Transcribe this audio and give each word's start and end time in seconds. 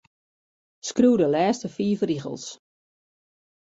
Skriuw 0.87 1.17
de 1.19 1.27
lêste 1.33 1.67
fiif 1.75 1.99
rigels. 2.09 2.45